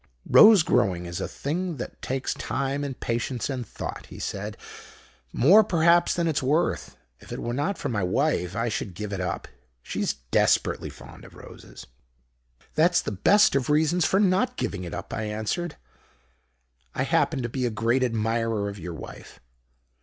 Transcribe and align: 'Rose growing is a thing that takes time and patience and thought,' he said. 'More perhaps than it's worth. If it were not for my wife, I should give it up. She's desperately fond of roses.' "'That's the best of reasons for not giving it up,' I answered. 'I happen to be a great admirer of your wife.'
'Rose 0.25 0.63
growing 0.63 1.05
is 1.05 1.21
a 1.21 1.27
thing 1.27 1.77
that 1.77 2.01
takes 2.01 2.33
time 2.33 2.83
and 2.83 2.99
patience 2.99 3.51
and 3.51 3.67
thought,' 3.67 4.07
he 4.07 4.17
said. 4.17 4.57
'More 5.31 5.63
perhaps 5.63 6.15
than 6.15 6.25
it's 6.27 6.41
worth. 6.41 6.97
If 7.19 7.31
it 7.31 7.37
were 7.37 7.53
not 7.53 7.77
for 7.77 7.87
my 7.89 8.01
wife, 8.01 8.55
I 8.55 8.67
should 8.67 8.95
give 8.95 9.13
it 9.13 9.19
up. 9.21 9.47
She's 9.83 10.13
desperately 10.31 10.89
fond 10.89 11.23
of 11.23 11.35
roses.' 11.35 11.85
"'That's 12.73 13.01
the 13.03 13.11
best 13.11 13.53
of 13.53 13.69
reasons 13.69 14.03
for 14.03 14.19
not 14.19 14.57
giving 14.57 14.85
it 14.85 14.93
up,' 14.95 15.13
I 15.13 15.25
answered. 15.25 15.75
'I 16.95 17.03
happen 17.03 17.43
to 17.43 17.47
be 17.49 17.67
a 17.67 17.69
great 17.69 18.03
admirer 18.03 18.69
of 18.69 18.79
your 18.79 18.95
wife.' 18.95 19.39